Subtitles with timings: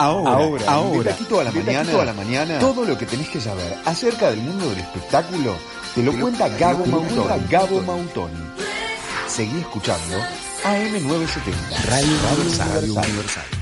[0.00, 3.76] Ahora, ahora, ahora, a la mañana, a la mañana, todo lo que tenés que saber
[3.84, 5.54] acerca del mundo del espectáculo
[5.94, 7.46] te lo cuenta Gabo Mautoni.
[7.50, 8.40] Gabo Mautoni.
[9.26, 10.16] Seguí escuchando
[10.64, 12.16] AM970, Radio,
[12.64, 13.59] Radio Universal.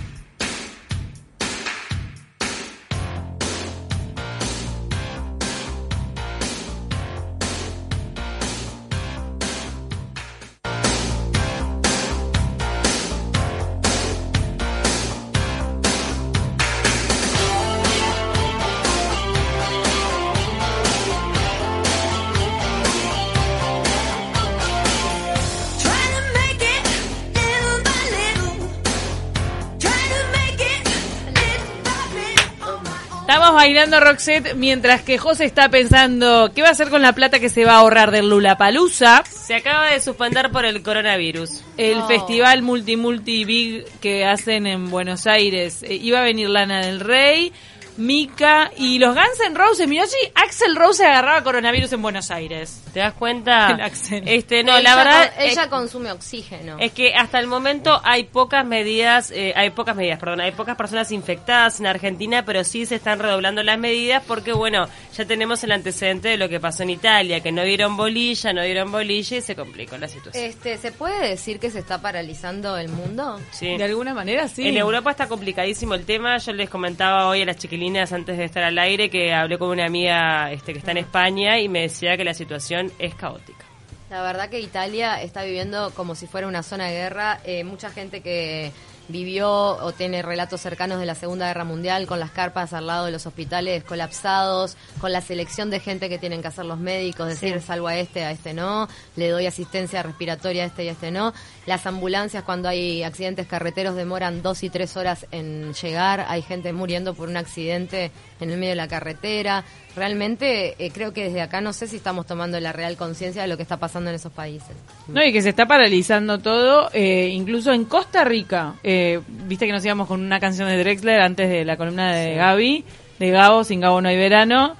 [33.58, 37.48] Bailando Roxette mientras que José está pensando qué va a hacer con la plata que
[37.48, 39.24] se va a ahorrar del Lulapalooza.
[39.28, 41.64] Se acaba de suspender por el coronavirus.
[41.76, 45.82] El festival multi multi big que hacen en Buenos Aires.
[45.82, 47.52] Eh, iba a venir Lana del Rey,
[47.98, 49.88] Mika y los Guns N' Roses.
[49.88, 50.04] Mirá
[50.34, 52.80] Axel Rose agarraba coronavirus en Buenos Aires.
[52.92, 53.76] ¿Te das cuenta?
[54.10, 55.32] Este, no, la verdad.
[55.38, 56.76] ella consume oxígeno.
[56.78, 60.76] Es que hasta el momento hay pocas medidas, eh, hay pocas medidas, perdón, hay pocas
[60.76, 65.64] personas infectadas en Argentina, pero sí se están redoblando las medidas porque, bueno, ya tenemos
[65.64, 69.38] el antecedente de lo que pasó en Italia, que no dieron bolilla, no dieron bolilla
[69.38, 70.44] y se complicó la situación.
[70.44, 73.40] Este, ¿Se puede decir que se está paralizando el mundo?
[73.50, 73.76] Sí.
[73.76, 74.68] De alguna manera, sí.
[74.68, 76.38] En Europa está complicadísimo el tema.
[76.38, 79.70] Yo les comentaba hoy a las chiquilinas antes de estar al aire que hablé con
[79.70, 83.64] una amiga este, que está en España y me decía que la situación es caótica.
[84.10, 87.40] La verdad que Italia está viviendo como si fuera una zona de guerra.
[87.44, 88.72] Eh, mucha gente que
[89.08, 93.06] vivió o tiene relatos cercanos de la Segunda Guerra Mundial con las carpas al lado
[93.06, 97.28] de los hospitales colapsados, con la selección de gente que tienen que hacer los médicos,
[97.28, 100.92] decir salvo a este, a este no, le doy asistencia respiratoria a este y a
[100.92, 101.32] este no.
[101.68, 106.72] Las ambulancias cuando hay accidentes carreteros demoran dos y tres horas en llegar, hay gente
[106.72, 108.10] muriendo por un accidente
[108.40, 109.64] en el medio de la carretera.
[109.94, 113.48] Realmente eh, creo que desde acá no sé si estamos tomando la real conciencia de
[113.48, 114.74] lo que está pasando en esos países.
[115.08, 118.76] No, y que se está paralizando todo, eh, incluso en Costa Rica.
[118.82, 122.34] Eh, viste que nos íbamos con una canción de Drexler antes de la columna de
[122.34, 122.84] Gaby,
[123.18, 124.74] de Gabo, sin Gabo no hay verano.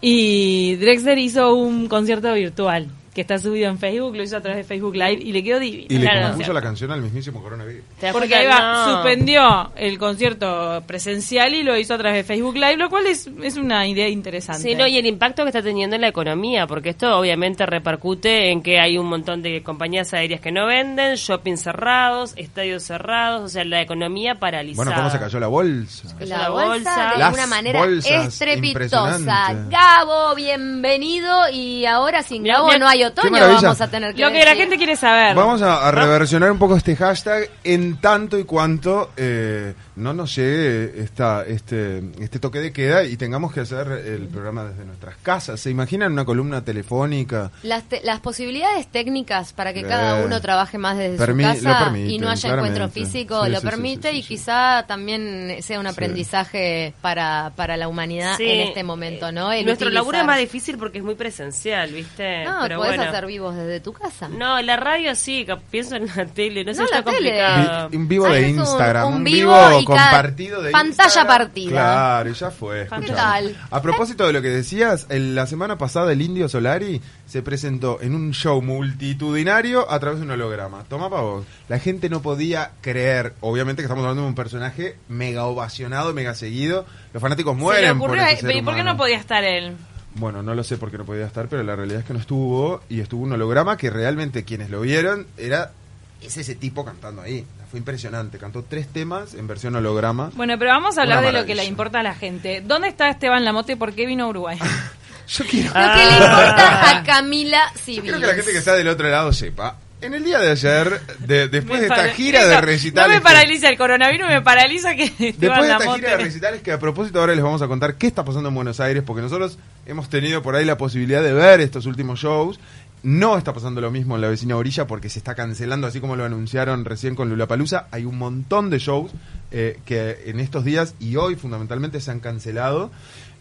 [0.00, 4.58] Y Drexler hizo un concierto virtual que está subido en Facebook, lo hizo a través
[4.58, 5.86] de Facebook Live y le quedó divino.
[5.90, 7.84] Y le compuso la canción al mismísimo coronavirus.
[8.10, 12.78] Porque ahí va, suspendió el concierto presencial y lo hizo a través de Facebook Live,
[12.78, 14.62] lo cual es, es una idea interesante.
[14.62, 18.50] Sí, no, y el impacto que está teniendo en la economía, porque esto obviamente repercute
[18.50, 23.42] en que hay un montón de compañías aéreas que no venden, shopping cerrados, estadios cerrados,
[23.42, 24.84] o sea, la economía paralizada.
[24.84, 26.16] Bueno, ¿cómo se cayó la bolsa?
[26.20, 29.66] La, bolsa, de alguna manera estrepitosa.
[29.68, 34.44] Gabo, bienvenido y ahora sin Gabo no hay otoño vamos a tener que Lo que
[34.44, 35.34] la gente quiere saber.
[35.34, 41.02] Vamos a, reversionar un poco este hashtag en tanto y cuanto eh, no nos llegue
[41.02, 45.60] esta, este, este toque de queda y tengamos que hacer el programa desde nuestras casas.
[45.60, 47.50] ¿Se imaginan una columna telefónica?
[47.62, 52.18] Las, las posibilidades técnicas para que cada eh, uno trabaje más desde su casa y
[52.18, 57.88] no haya encuentro físico lo permite y quizá también sea un aprendizaje para, para la
[57.88, 59.50] humanidad en este momento, ¿no?
[59.62, 62.44] Nuestro laburo es más difícil porque es muy presencial, ¿viste?
[62.44, 64.28] No, Pero podés hacer vivos desde tu casa.
[64.28, 67.88] No, la radio sí, pienso en la tele, no, sé, está complicado.
[67.92, 71.70] un vivo de Instagram, un, vivo compartido de pantalla partida.
[71.70, 72.88] Claro, ya fue.
[73.04, 73.56] ¿Qué tal?
[73.70, 78.14] A propósito de lo que decías, la semana pasada el Indio Solari se presentó en
[78.14, 80.84] un show multitudinario a través de un holograma.
[80.84, 81.46] Toma para vos.
[81.68, 86.34] La gente no podía creer, obviamente que estamos hablando de un personaje mega ovacionado, mega
[86.34, 86.86] seguido.
[87.12, 87.98] Los fanáticos mueren.
[87.98, 89.76] por, ¿Y por qué no podía estar él?
[90.14, 92.18] Bueno, no lo sé por qué no podía estar, pero la realidad es que no
[92.18, 95.72] estuvo y estuvo un holograma que realmente quienes lo vieron era
[96.20, 97.44] es ese tipo cantando ahí.
[97.70, 98.38] Fue impresionante.
[98.38, 100.30] Cantó tres temas en versión holograma.
[100.34, 102.60] Bueno, pero vamos a hablar de lo que le importa a la gente.
[102.60, 104.58] ¿Dónde está Esteban Lamote y por qué vino a Uruguay?
[105.28, 105.68] Yo quiero.
[105.68, 108.10] Lo que le importa a Camila Civil.
[108.10, 109.78] Creo que la gente que está del otro lado sepa.
[110.02, 113.08] En el día de ayer, después de esta gira de recitales.
[113.08, 115.04] No me paraliza el coronavirus, me paraliza que.
[115.38, 118.08] Después de esta gira de recitales, que a propósito ahora les vamos a contar qué
[118.08, 121.60] está pasando en Buenos Aires, porque nosotros hemos tenido por ahí la posibilidad de ver
[121.60, 122.58] estos últimos shows
[123.02, 126.16] no está pasando lo mismo en la vecina orilla porque se está cancelando, así como
[126.16, 127.88] lo anunciaron recién con Lula Palusa.
[127.90, 129.10] Hay un montón de shows
[129.50, 132.90] eh, que en estos días y hoy fundamentalmente se han cancelado.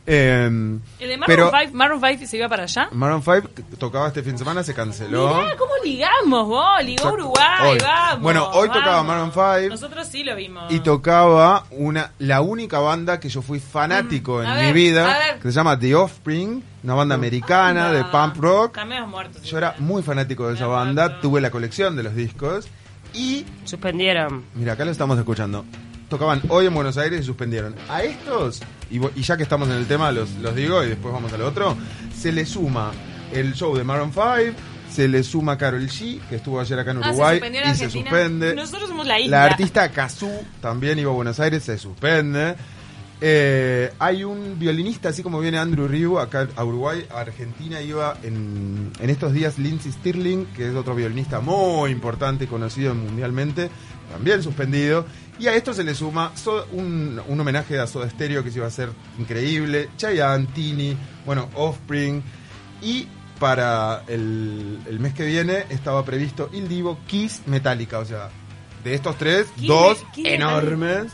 [0.06, 2.90] Eh, ¿El de Maroon, 5, Maroon 5 se iba para allá?
[2.92, 5.36] Maroon 5 tocaba este fin de semana, se canceló.
[5.36, 6.84] Mirá, ¿cómo ligamos vos?
[6.84, 8.22] Ligó Uruguay, vamos.
[8.22, 9.70] Bueno, hoy tocaba Maroon 5.
[9.70, 10.72] Nosotros sí lo vimos.
[10.72, 15.50] Y tocaba una la única banda que yo fui fanático mm, en mi vida, que
[15.50, 18.80] se llama The Offspring, una banda americana de punk rock.
[19.44, 22.68] Yo era muy fanático de esa banda, tuve la colección de los discos
[23.14, 23.46] y...
[23.66, 24.46] Suspendieron.
[24.56, 25.66] Mira, acá lo estamos escuchando.
[26.12, 27.74] Tocaban hoy en Buenos Aires y suspendieron.
[27.90, 28.62] A estos,
[28.92, 31.76] y, ya que estamos en el tema, los, los digo y después vamos al otro,
[32.16, 32.92] se le suma
[33.34, 34.28] el show de Maroon 5,
[34.92, 37.58] se le suma Carol G, que estuvo ayer acá en Ah, se Uruguay en y
[37.58, 38.10] se Argentina.
[38.10, 38.56] suspende.
[38.56, 39.38] Nosotros somos la isla.
[39.38, 40.30] La artista Kazú
[40.62, 42.56] también iba a Buenos Aires, se suspende.
[43.24, 48.18] Eh, hay un violinista, así como viene Andrew Ryu acá a Uruguay, a Argentina iba
[48.24, 53.70] en, en estos días Lindsey Stirling, que es otro violinista muy importante y conocido mundialmente,
[54.12, 55.06] también suspendido.
[55.42, 58.58] Y a esto se le suma So- un, un homenaje a Soda Stereo que se
[58.58, 60.96] iba a hacer increíble, Chayanne, Tini,
[61.26, 62.22] bueno, Offspring.
[62.82, 63.08] Y
[63.40, 68.30] para el, el mes que viene estaba previsto Il Divo, Kiss, Metallica, o sea,
[68.84, 71.06] de estos tres, Kiss, dos Kiss, enormes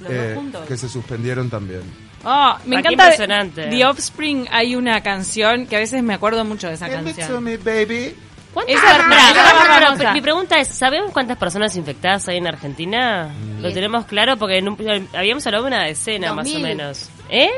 [0.00, 1.82] dos eh, que se suspendieron también.
[2.24, 3.04] Ah, me encanta.
[3.04, 3.66] impresionante.
[3.68, 7.16] The Offspring hay una canción que a veces me acuerdo mucho de esa Give it
[7.16, 7.44] to canción.
[7.44, 8.14] me, baby.
[8.54, 10.12] ¿Cuántas Esa- personas- pará, Pará, pará, pará, pará, pará, pará.
[10.12, 13.28] Mi pregunta es, ¿sabemos cuántas personas infectadas hay en Argentina?
[13.56, 13.74] ¿Lo Bien.
[13.74, 14.36] tenemos claro?
[14.36, 16.62] Porque en un- habíamos hablado de una decena más o 2000.
[16.62, 17.08] menos.
[17.28, 17.50] ¿Eh?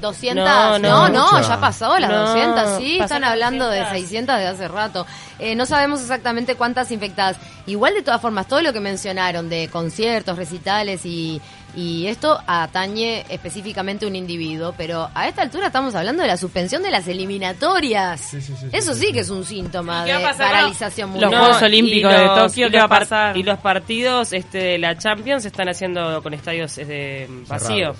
[0.00, 1.08] 200, No, no, no.
[1.10, 1.42] no, Mucha.
[1.48, 4.00] ya pasó las No, 200, sí, están hablando de 200.
[4.00, 5.06] 600 de hace rato.
[5.38, 7.36] Eh, no sabemos exactamente cuántas infectadas.
[7.66, 11.40] Igual de todas formas, todo lo que mencionaron de conciertos, recitales y,
[11.74, 16.36] y esto atañe específicamente a un individuo, pero a esta altura estamos hablando de la
[16.36, 18.20] suspensión de las eliminatorias.
[18.20, 20.28] Sí, sí, sí, Eso sí, sí, sí, que es un síntoma ¿Y qué de va
[20.28, 21.40] a pasar con paralización los mundial.
[21.40, 23.36] Juegos y Olímpicos de Tokio, qué los va a pasar?
[23.36, 27.96] Y los partidos este, de la Champions se están haciendo con estadios este, vacíos.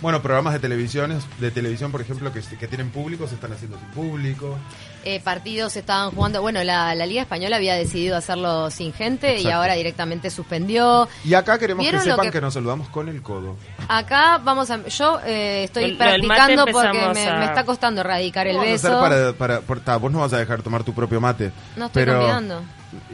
[0.00, 3.78] Bueno, programas de televisión, de televisión, por ejemplo, que, que tienen público, se están haciendo
[3.78, 4.58] sin público.
[5.04, 6.42] Eh, partidos estaban jugando.
[6.42, 11.08] Bueno, la, la Liga Española había decidido hacerlo sin gente y ahora directamente suspendió.
[11.24, 12.40] Y acá queremos que ¿Vieron lo sepan que- que...
[12.40, 13.56] nos saludamos con el codo.
[13.88, 14.86] Acá vamos a.
[14.86, 18.88] Yo eh, estoy practicando porque me, a- me está costando erradicar el ¿Cómo vas a
[18.88, 19.04] beso.
[19.04, 21.52] hacer para, para, vos no vas a dejar tomar tu propio mate.
[21.76, 22.62] No estoy pero, convidando.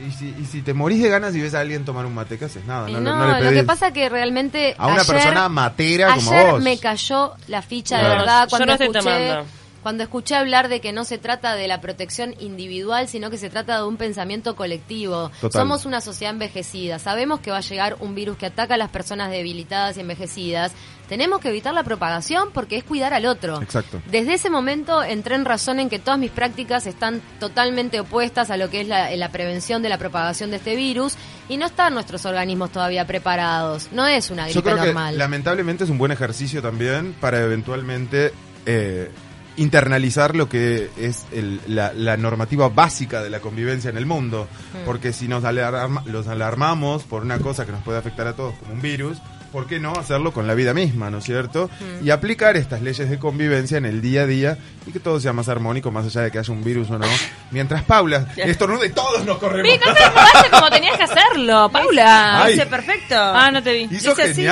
[0.07, 2.39] Y si, y si te morís de ganas y ves a alguien tomar un mate,
[2.39, 2.65] ¿qué haces?
[2.65, 4.75] Nada, no, no, no, no le lo que pasa que realmente.
[4.79, 6.63] A una ayer- persona matera como ayer vos.
[6.63, 9.05] me cayó la ficha de verdad yo cuando no estoy escuché.
[9.05, 9.47] tomando.
[9.87, 13.51] Cuando escuché hablar de que no se trata de la protección individual, sino que se
[13.51, 15.31] trata de un pensamiento colectivo.
[15.41, 15.63] Total.
[15.63, 16.99] Somos una sociedad envejecida.
[16.99, 20.73] Sabemos que va a llegar un virus que ataca a las personas debilitadas y envejecidas.
[21.09, 23.63] Tenemos que evitar la propagación porque es cuidar al otro.
[23.63, 24.03] Exacto.
[24.11, 28.57] Desde ese momento entré en razón en que todas mis prácticas están totalmente opuestas a
[28.57, 31.15] lo que es la, la prevención de la propagación de este virus
[31.49, 33.91] y no están nuestros organismos todavía preparados.
[33.93, 35.13] No es una Yo gripe creo normal.
[35.13, 38.33] que lamentablemente es un buen ejercicio también para eventualmente
[38.67, 39.13] eh,
[39.57, 44.49] internalizar lo que es el- la, la normativa básica de la convivencia en el mundo.
[44.75, 44.85] Mm.
[44.85, 48.55] Porque si nos alarma- los alarmamos por una cosa que nos puede afectar a todos
[48.57, 49.19] como un virus,
[49.53, 51.71] ¿por qué no hacerlo con la vida misma, ¿no es cierto?
[52.01, 52.07] Mm.
[52.07, 55.33] Y aplicar estas leyes de convivencia en el día a día y que todo sea
[55.33, 57.07] más armónico, más allá de que haya un virus o no.
[57.51, 59.63] Mientras Paula estornude, todos nos corremos.
[59.73, 62.47] Vi, no te como tenías que hacerlo, Paula.
[62.53, 63.15] Hice perfecto.
[63.19, 63.89] Ah, no te vi.
[63.91, 64.47] Hizo así.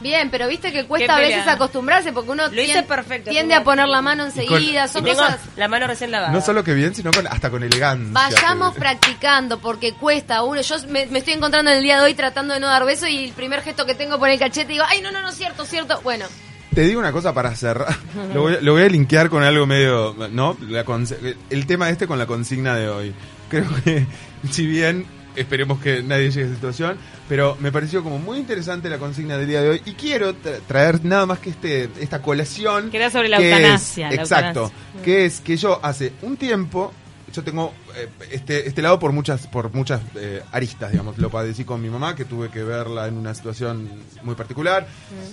[0.00, 3.54] Bien, pero viste que cuesta a veces acostumbrarse porque uno Lo hice tien- perfecto, tiende
[3.54, 4.82] a poner la mano enseguida.
[4.82, 5.40] con- Son tengo cosas...
[5.56, 6.32] la mano recién lavada.
[6.32, 8.08] No solo que bien, sino con, hasta con elegancia.
[8.12, 10.60] Vayamos te- practicando porque cuesta uno.
[10.60, 13.06] Yo me, me estoy encontrando en el día de hoy tratando de no dar beso
[13.08, 15.64] y el primer gesto que tengo por el cachete digo, ay, no, no, no, cierto,
[15.64, 16.00] cierto.
[16.02, 16.26] Bueno,
[16.74, 17.96] Te digo una cosa para cerrar.
[18.34, 20.14] Lo voy, lo voy a linkear con algo medio.
[20.30, 20.58] ¿No?
[20.68, 23.14] La conse- el tema este con la consigna de hoy.
[23.48, 24.04] Creo que,
[24.50, 26.96] si bien esperemos que nadie llegue a esa situación,
[27.28, 30.58] pero me pareció como muy interesante la consigna del día de hoy y quiero tra-
[30.66, 32.90] traer nada más que este esta colación.
[32.90, 34.60] Que era sobre la que es- eutanasia, la exacto.
[34.64, 35.02] eutanasia.
[35.04, 36.92] Que es que yo hace un tiempo.
[37.32, 41.18] Yo tengo eh, este, este lado por muchas por muchas eh, aristas, digamos.
[41.18, 43.90] Lo padecí con mi mamá, que tuve que verla en una situación
[44.22, 44.86] muy particular.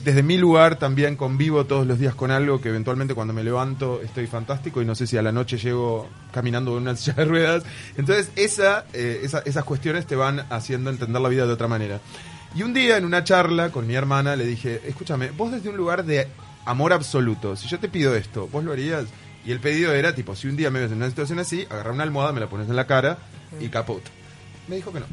[0.04, 4.02] Desde mi lugar también convivo todos los días con algo que eventualmente cuando me levanto
[4.02, 7.26] estoy fantástico y no sé si a la noche llego caminando con una silla de
[7.26, 7.64] ruedas.
[7.96, 12.00] Entonces esa, eh, esa- esas cuestiones te van haciendo entender la vida de otra manera.
[12.56, 15.78] Y un día en una charla con mi hermana le dije, escúchame, vos desde un
[15.78, 16.28] lugar de
[16.66, 19.06] amor absoluto, si yo te pido esto, ¿vos lo harías?
[19.46, 21.92] Y el pedido era, tipo, si un día me ves en una situación así, agarra
[21.92, 23.18] una almohada, me la pones en la cara
[23.60, 24.04] y caput.
[24.68, 25.06] Me dijo que no.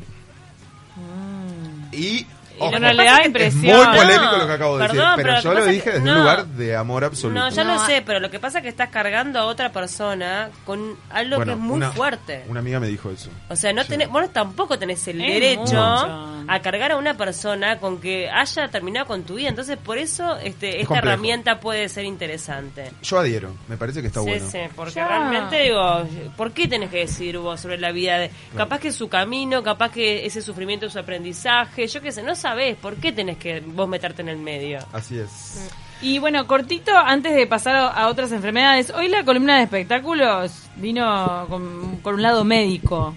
[1.92, 2.26] Y...
[2.58, 3.76] ojo, bueno, le da es impresión.
[3.88, 6.12] muy polémico lo que acabo de Perdón, decir, pero, yo lo dije que- desde no.
[6.12, 7.40] un lugar de amor absoluto.
[7.40, 9.46] No, ya No, lo a- sé, pero lo que pasa es que estás cargando a
[9.46, 12.44] otra persona con algo Bueno, que es muy una- fuerte.
[12.48, 13.30] Una amiga me dijo eso.
[13.48, 13.88] O sea, no Sí.
[13.88, 16.39] tenés, vos tampoco tenés el Es derecho mucho.
[16.48, 19.48] A cargar a una persona con que haya terminado con tu vida.
[19.48, 20.94] Entonces, por eso este, esta complejo.
[21.08, 22.90] herramienta puede ser interesante.
[23.02, 24.46] Yo adhiero, me parece que está sí, bueno.
[24.50, 25.08] sí, porque Ya.
[25.08, 26.02] realmente digo,
[26.36, 28.30] ¿por qué tenés que decidir vos sobre la vida de...
[28.56, 32.22] Capaz que es su camino, capaz que ese sufrimiento es su aprendizaje, yo qué sé,
[32.22, 34.78] no sabés, ¿por qué tenés que vos meterte en el medio?
[34.92, 35.70] Así es.
[36.02, 40.50] Y bueno, cortito, antes de pasar a, a otras enfermedades, hoy la columna de espectáculos
[40.76, 43.14] vino con, con un lado médico.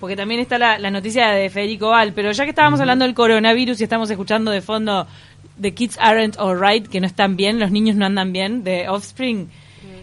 [0.00, 3.14] Porque también está la, la noticia de Federico Val, pero ya que estábamos hablando del
[3.14, 5.06] coronavirus y estamos escuchando de fondo
[5.60, 9.48] The Kids Aren't Alright, que no están bien, los niños no andan bien, de Offspring.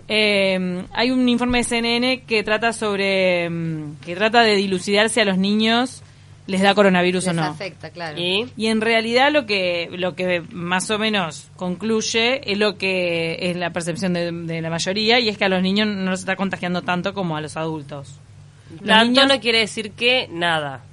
[0.07, 5.19] eh, hay un informe de CNN que trata sobre mm, que trata de dilucidar si
[5.19, 6.01] a los niños
[6.47, 7.43] les da coronavirus Les o no.
[7.43, 8.19] afecta, claro.
[8.19, 13.37] Y Y en realidad lo que lo que más o menos concluye es lo que
[13.49, 16.19] es la percepción de, de la mayoría y es que a los niños no los
[16.19, 18.19] está contagiando tanto como a los adultos.
[18.71, 20.83] Los tanto niños, no quiere decir que nada.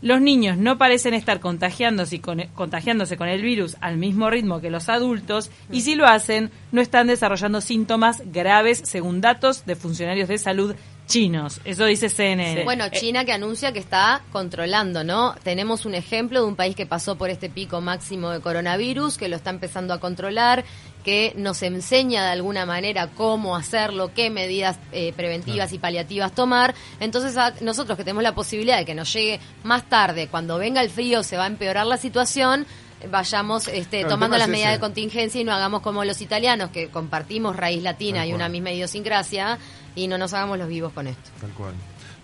[0.00, 4.70] los niños no parecen estar contagiándose con, contagiándose con el virus al mismo ritmo que
[4.70, 10.28] los adultos y si lo hacen no están desarrollando síntomas graves según datos de funcionarios
[10.28, 10.74] de salud
[11.08, 11.60] chinos.
[11.64, 12.62] Eso dice CNN.
[12.64, 15.34] Bueno, China que anuncia que está controlando, ¿no?
[15.42, 19.28] Tenemos un ejemplo de un país que pasó por este pico máximo de coronavirus, que
[19.28, 20.64] lo está empezando a controlar,
[21.08, 26.74] que nos enseña de alguna manera cómo hacerlo, qué medidas eh, preventivas y paliativas tomar.
[27.00, 30.82] Entonces, a- nosotros que tenemos la posibilidad de que nos llegue más tarde, cuando venga
[30.82, 32.66] el frío, se va a empeorar la situación.
[33.10, 34.76] Vayamos este, Claro, tomando las es medidas ese.
[34.76, 38.50] de contingencia y no hagamos como los italianos, que compartimos raíz latina Tal y una
[38.50, 39.58] misma idiosincrasia,
[39.94, 41.30] y no nos hagamos los vivos con esto.
[41.40, 41.72] Tal cual.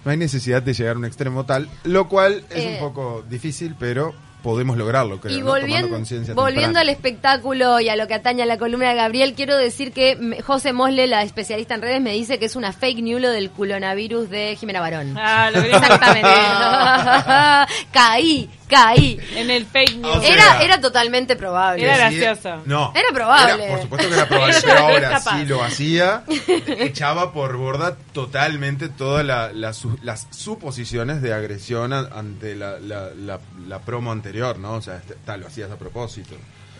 [0.04, 2.70] No hay necesidad de llegar a un extremo tal, lo cual es Eh.
[2.74, 4.12] un poco difícil, pero
[4.44, 5.46] podemos lograrlo, creo, Y ¿no?
[5.46, 9.32] Volviendo, conciencia volviendo al espectáculo y a lo que atañe a la columna de Gabriel,
[9.32, 13.02] quiero decir que José Mosle, la especialista en redes, me dice que es una fake
[13.02, 15.16] news lo del coronavirus de Jimena Barón.
[15.16, 16.28] Ah, lo Exactamente.
[17.92, 19.20] caí, caí.
[19.36, 20.16] en el fake news.
[20.16, 21.82] O sea, Era, era totalmente probable.
[21.84, 22.62] Era Sí, gracioso.
[22.66, 22.92] No.
[22.94, 23.64] Era probable.
[23.64, 26.24] Era- por supuesto que era probable, pero ahora si lo hacía,
[26.78, 33.10] echaba por borda totalmente todas la, la su- las suposiciones de agresión ante la, la,
[33.14, 34.72] la- la promo anterior, ¿no?
[34.74, 36.34] O sea, tal, lo hacías a propósito.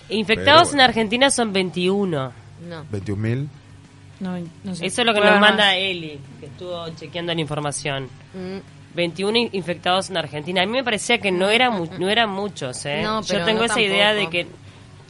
[0.08, 0.82] Infectados bueno.
[0.82, 2.32] en Argentina son 21.
[2.68, 2.84] No.
[2.92, 3.48] 21.000.
[4.20, 4.86] No, no sé.
[4.86, 5.74] Eso es lo que nos manda.
[5.76, 8.04] Eli, que estuvo chequeando la información.
[8.32, 8.58] Mm,
[8.94, 10.62] 21 in- infectados en Argentina.
[10.62, 13.02] A mí me parecía que no, era mu- no eran muchos, ¿eh?
[13.02, 14.46] No, pero Yo tengo no esa idea de que...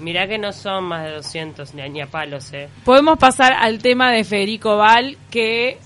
[0.01, 2.69] Mirá que no son más de 200 ni a, ni a palos, ¿eh?
[2.85, 5.79] Podemos pasar al tema de Federico Val, que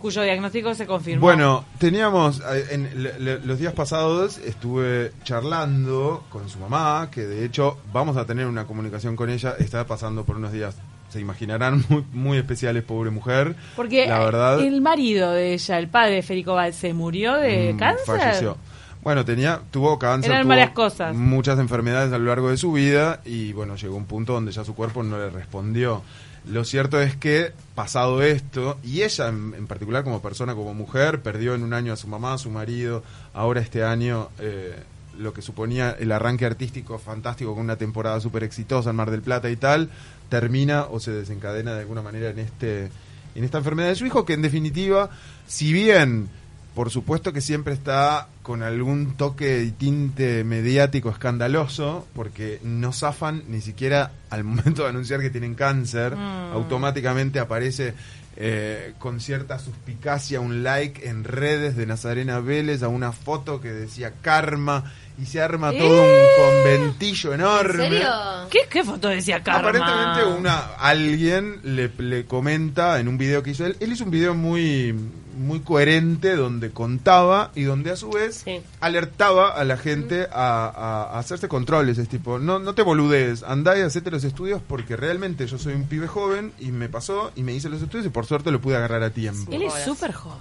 [0.00, 1.20] cuyo diagnóstico se confirmó.
[1.22, 7.78] Bueno, teníamos, eh, en los días pasados estuve charlando con su mamá, que de hecho
[7.92, 10.76] vamos a tener una comunicación con ella, está pasando por unos días,
[11.08, 13.56] se imaginarán, muy, muy especiales, pobre mujer.
[13.76, 17.72] porque la verdad, el marido de ella, el padre de Federico Val, se murió de
[17.74, 18.06] mm, cáncer.
[18.06, 18.56] falleció.
[19.02, 21.14] Bueno, tenía, tuvo cáncer, Eran tuvo varias cosas.
[21.14, 24.64] muchas enfermedades a lo largo de su vida y bueno, llegó un punto donde ya
[24.64, 26.02] su cuerpo no le respondió.
[26.46, 31.22] Lo cierto es que, pasado esto, y ella en, en particular como persona, como mujer,
[31.22, 34.74] perdió en un año a su mamá, a su marido, ahora este año eh,
[35.18, 39.22] lo que suponía el arranque artístico fantástico con una temporada súper exitosa en Mar del
[39.22, 39.90] Plata y tal,
[40.28, 42.90] termina o se desencadena de alguna manera en este
[43.34, 45.10] en esta enfermedad de su hijo, que en definitiva,
[45.48, 46.28] si bien
[46.74, 53.44] por supuesto que siempre está con algún toque y tinte mediático escandaloso, porque no zafan
[53.48, 56.52] ni siquiera al momento de anunciar que tienen cáncer, Mm.
[56.52, 57.94] automáticamente aparece
[58.36, 63.72] eh, con cierta suspicacia un like en redes de Nazarena Vélez a una foto que
[63.72, 67.84] decía karma y se arma todo un conventillo ¿En enorme.
[67.88, 68.08] serio?
[68.50, 69.68] ¿Qué, ¿Qué foto decía Karma?
[69.68, 73.76] Aparentemente una alguien le, le comenta en un video que hizo él.
[73.80, 74.94] Él hizo un video muy
[75.36, 78.60] muy coherente donde contaba y donde a su vez Sí.
[78.80, 81.98] alertaba a la gente a, a- a hacerse controles.
[81.98, 85.74] Es tipo, no, no te boludees, andá y hacete los estudios porque realmente yo soy
[85.74, 88.60] un pibe joven y me pasó y me hice los estudios y por suerte lo
[88.60, 89.50] pude agarrar a tiempo.
[89.52, 90.38] Él es súper joven.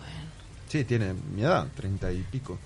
[0.67, 2.59] Sí, tiene mi edad, treinta y pico.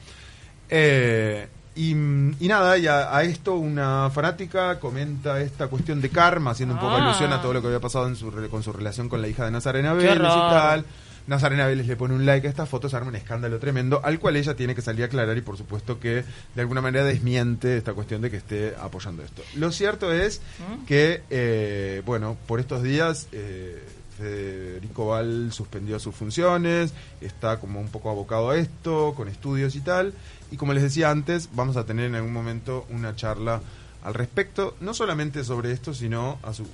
[0.70, 1.48] Eh,
[1.78, 6.76] y, y nada, y a, a esto una fanática comenta esta cuestión de karma, haciendo
[6.76, 7.06] un poco Ah.
[7.06, 9.46] alusión a todo lo que había pasado en su, con su relación con la hija
[9.46, 10.86] de Nazarena Vélez y tal.
[11.28, 14.18] Nazarena Vélez le pone un like a esta foto, se arma un escándalo tremendo, al
[14.18, 16.24] cual ella tiene que salir a aclarar y por supuesto que
[16.56, 19.42] de alguna manera desmiente esta cuestión de que esté apoyando esto.
[19.56, 20.42] Lo cierto es
[20.88, 23.84] que, eh, bueno, por estos días eh,
[24.18, 29.82] Federico Val suspendió sus funciones, está como un poco abocado a esto, con estudios y
[29.82, 30.14] tal,
[30.52, 33.62] y como les decía antes, vamos a tener en algún momento una charla
[34.04, 36.66] al respecto, no solamente sobre esto, sino a su,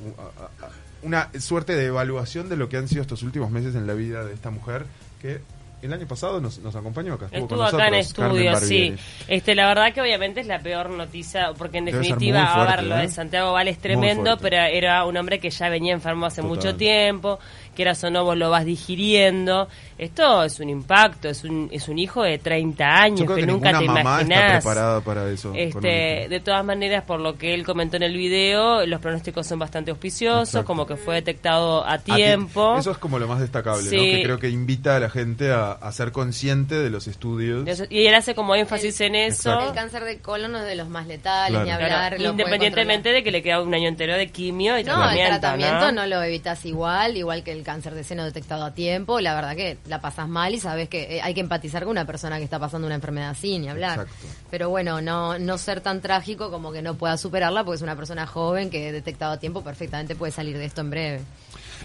[1.01, 4.23] una suerte de evaluación de lo que han sido estos últimos meses en la vida
[4.23, 4.85] de esta mujer
[5.21, 5.41] que
[5.85, 7.27] el año pasado nos, nos acompañó acá.
[7.31, 8.95] Estuvo, acá en nosotros, estudio, sí.
[9.27, 12.75] Este, la verdad que obviamente es la peor noticia, porque en Debe definitiva, fuerte, a
[12.75, 13.01] ver, lo ¿eh?
[13.01, 16.55] de Santiago Val es tremendo, pero era un hombre que ya venía enfermo hace Total.
[16.55, 17.39] mucho tiempo,
[17.75, 19.67] quieras o no vos lo vas digiriendo.
[19.97, 23.41] Esto es un impacto, es un, es un hijo de 30 años Yo creo que,
[23.43, 24.63] que nunca te mamá está imaginás.
[24.63, 25.53] preparada para eso.
[25.55, 29.59] Este, de todas maneras, por lo que él comentó en el video, los pronósticos son
[29.59, 30.65] bastante auspiciosos, Exacto.
[30.67, 32.75] como que fue detectado a A ti- tiempo.
[32.77, 33.89] Eso es como lo más destacable, ¿no?
[33.89, 33.97] Sí.
[33.97, 37.67] Que creo que invita a la gente a, a ser consciente de los estudios.
[37.67, 39.49] Eso- Y él hace como énfasis en eso.
[39.51, 39.69] Exacto.
[39.69, 41.65] El cáncer de colon no es de los más letales, Claro.
[41.65, 42.11] ni Claro, hablar.
[42.13, 44.97] lo puede independientemente de que le queda un año entero de quimio y No, el
[44.99, 45.91] tratamiento, tratamiento ¿no?
[46.01, 46.07] ¿no?
[46.07, 49.19] lo evitas igual, igual que el cáncer de seno detectado a tiempo.
[49.19, 52.05] La verdad que la pasas mal y sabes que eh, hay que empatizar con una
[52.05, 54.01] persona que está pasando una enfermedad así, ni hablar.
[54.01, 54.27] Exacto.
[54.49, 57.95] Pero bueno, no, no ser tan trágico como que no pueda superarla porque es una
[57.95, 61.21] persona joven que detectado a tiempo perfectamente puede salir de esto en breve.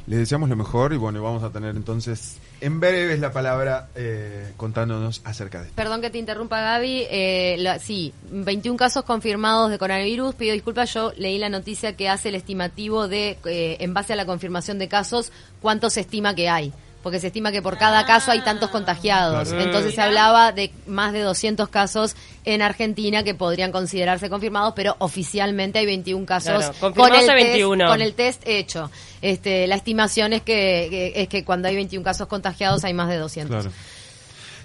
[0.08, 4.52] Le deseamos lo mejor y bueno, vamos a tener entonces en breve la palabra eh,
[4.56, 5.76] contándonos acerca de esto.
[5.76, 10.94] Perdón que te interrumpa Gaby, eh, la- sí, 21 casos confirmados de coronavirus, pido disculpas,
[10.94, 14.78] yo leí la noticia que hace el estimativo de, eh, en base a la confirmación
[14.78, 16.72] de casos, cuánto se estima que hay.
[17.08, 19.48] Porque se estima que por cada caso hay tantos contagiados.
[19.48, 19.64] Claro.
[19.64, 24.94] Entonces se hablaba de más de 200 casos en Argentina que podrían considerarse confirmados, pero
[24.98, 27.86] oficialmente hay 21 casos Claro, confirmados el hay test- 21.
[27.88, 28.90] con el test hecho.
[29.22, 33.08] Este, la estimación es que, que- es que cuando hay 21 casos contagiados hay más
[33.08, 33.64] de 200.
[33.64, 33.74] Claro.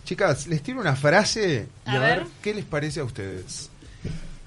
[0.03, 2.19] Chicas, les tiro una frase y a, A ver.
[2.19, 2.27] ver.
[2.41, 3.69] qué les parece a ustedes.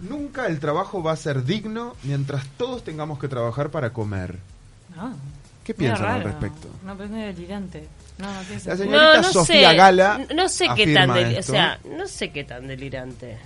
[0.00, 4.36] Nunca el trabajo va a ser digno mientras todos tengamos que trabajar para comer.
[4.94, 5.14] No.
[5.66, 6.68] ¿Qué piensan al respecto?
[6.84, 7.88] No, es medio delirante.
[8.18, 8.76] No, no La sentido.
[8.76, 12.66] señora- Señorita Sofía sé, Gala no sé qué tan o sea, no sé qué tan
[12.68, 13.36] delirante.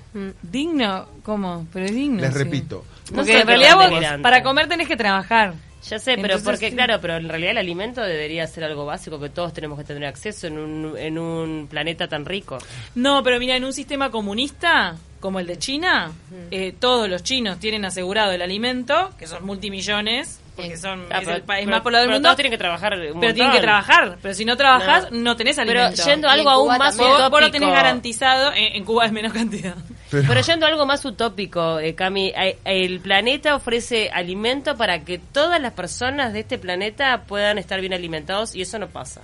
[0.43, 1.07] ¿Digno?
[1.23, 1.67] ¿Cómo?
[1.73, 2.21] Pero es digno.
[2.21, 2.39] Les sí.
[2.39, 2.85] repito.
[3.11, 4.23] No Porque sé en realidad vos, delirante.
[4.23, 5.55] para comer tenés que trabajar.
[5.89, 6.77] Ya sé, pero Entonces, porque sí.
[6.77, 10.05] claro, pero en realidad el alimento debería ser algo básico que todos tenemos que tener
[10.05, 12.59] acceso en un, en un planeta tan rico.
[12.95, 16.12] No, pero mira, en un sistema comunista como el de China,
[16.50, 21.25] eh, todos los chinos tienen asegurado el alimento, que son multimillones, porque son Ah, es
[21.25, 22.26] pero- el país pero- más poblado del pero mundo.
[22.28, 23.35] todos tienen que trabajar un pero montón.
[23.35, 24.19] tienen que trabajar.
[24.23, 25.19] Pero si no trabajas, No.
[25.21, 26.02] no, tenés Pero alimento.
[26.04, 27.11] yendo Y a algo aún Cuba más también.
[27.19, 27.52] vos, vos lo utópico.
[27.66, 29.75] tenés garantizado, en, en Cuba es menos cantidad.
[30.11, 35.04] Pero- Pero yendo a algo más utópico, eh, Cami, eh, el planeta ofrece alimento para
[35.04, 39.21] que todas las personas de este planeta puedan estar bien alimentados y eso no pasa.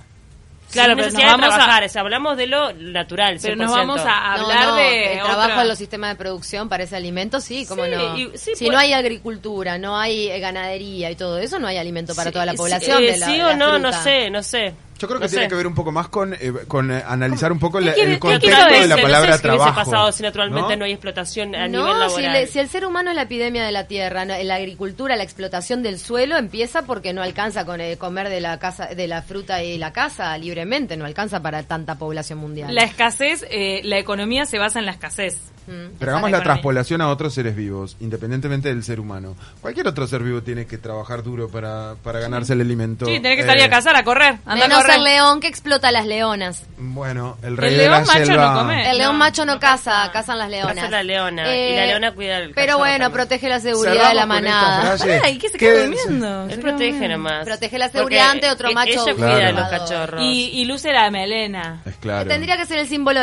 [0.71, 3.37] Claro, Sin pero necesidad nos de vamos a- trabajar, o sea, hablamos de lo natural.
[3.41, 3.57] Pero 100%.
[3.57, 6.95] nos vamos a hablar no, de el otra- trabajo en los sistemas de producción parece
[6.95, 8.17] alimento, sí, como Sí, no.
[8.17, 11.67] y- sí, si pues- no hay agricultura, no hay eh, ganadería y todo eso, no
[11.67, 13.01] hay alimento para Sí, toda la población.
[13.01, 14.73] eh, de la- sí o la no, no sé, no sé.
[14.99, 15.49] Yo creo que No tiene sé.
[15.49, 18.19] que ver un poco más con, eh, con eh, analizar un poco la- quiere- el
[18.19, 19.75] contexto de la palabra no sé qué hubiese trabajo.
[19.91, 20.77] pasado si naturalmente ¿no?
[20.77, 23.63] no, hay explotación a nivel No, si, le- si el ser humano es la epidemia
[23.63, 27.79] de la tierra, no, la agricultura, la explotación del suelo empieza porque no alcanza con
[27.81, 31.63] eh, comer de la casa, de la fruta y la casa libremente, no alcanza para
[31.63, 32.73] tanta población mundial.
[32.73, 35.37] La escasez, eh, la economía se basa en la escasez.
[35.67, 35.97] Mm.
[35.99, 36.43] Pero hagamos la economía.
[36.43, 39.35] traspolación a otros seres vivos, independientemente del ser humano.
[39.61, 43.05] Cualquier otro ser vivo tiene que trabajar duro para, para ganarse el alimento.
[43.05, 44.37] Sí, tenés que salir Eh, a cazar, a correr.
[44.45, 44.95] Anda a correr.
[44.97, 46.63] el león que explota a las leonas.
[46.77, 48.53] Bueno, el rey El de león la macho selva.
[48.53, 48.89] no come.
[48.91, 50.11] El león no, macho no, no caza, caza.
[50.13, 50.77] cazan las leonas.
[50.77, 53.11] Eh, Caza la leona, y la leona cuida el Pero bueno, también.
[53.11, 54.95] protege la seguridad Cerramos de la manada.
[55.23, 56.43] Ay, ¿qué se queda durmiendo?
[56.45, 57.45] Él Se protege nomás.
[57.45, 59.47] Protege la Porque seguridad ante otro macho Ella cuida Claro.
[59.47, 59.87] a los observador.
[59.87, 60.21] cachorros.
[60.23, 61.81] Y, y luce la melena.
[61.85, 62.29] Es claro.
[62.29, 63.19] Tendría que ser el símbolo